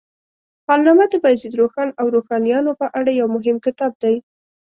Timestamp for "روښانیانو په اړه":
2.15-3.11